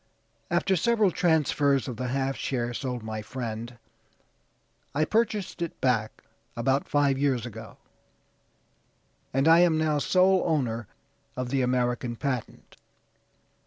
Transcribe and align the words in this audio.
After 0.49 0.75
several 0.75 1.11
transfers 1.11 1.87
of 1.87 1.95
the 1.95 2.07
half 2.07 2.35
share 2.35 2.73
sold 2.73 3.03
my 3.03 3.21
friend, 3.21 3.77
I 4.95 5.05
purchased 5.05 5.61
it 5.61 5.79
back, 5.79 6.23
about 6.57 6.87
five 6.89 7.19
years 7.19 7.45
ago, 7.45 7.77
and 9.31 9.47
I 9.47 9.59
am 9.59 9.77
now 9.77 9.99
sole 9.99 10.41
owner 10.43 10.87
of 11.37 11.49
the 11.49 11.61
American 11.61 12.15
patent." 12.15 12.77